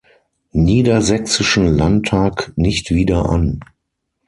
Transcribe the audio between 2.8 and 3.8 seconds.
wieder an.